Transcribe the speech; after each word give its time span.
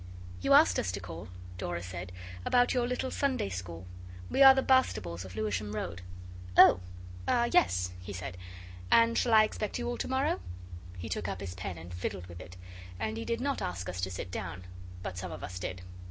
'You 0.41 0.53
asked 0.53 0.79
us 0.79 0.91
to 0.93 0.99
call,' 0.99 1.27
Dora 1.59 1.83
said, 1.83 2.11
'about 2.43 2.73
your 2.73 2.87
little 2.87 3.11
Sunday 3.11 3.49
school. 3.49 3.85
We 4.31 4.41
are 4.41 4.55
the 4.55 4.63
Bastables 4.63 5.25
of 5.25 5.35
Lewisham 5.35 5.73
Road.' 5.75 6.01
'Oh 6.57 6.79
ah, 7.27 7.47
yes,' 7.53 7.91
he 7.99 8.11
said; 8.11 8.35
'and 8.91 9.15
shall 9.15 9.35
I 9.35 9.43
expect 9.43 9.77
you 9.77 9.87
all 9.87 9.99
to 9.99 10.07
morrow?' 10.07 10.39
He 10.97 11.07
took 11.07 11.27
up 11.27 11.39
his 11.39 11.53
pen 11.53 11.77
and 11.77 11.93
fiddled 11.93 12.25
with 12.25 12.39
it, 12.39 12.57
and 12.99 13.15
he 13.15 13.25
did 13.25 13.41
not 13.41 13.61
ask 13.61 13.87
us 13.89 14.01
to 14.01 14.09
sit 14.09 14.31
down. 14.31 14.63
But 15.03 15.19
some 15.19 15.31
of 15.31 15.43
us 15.43 15.59
did. 15.59 15.83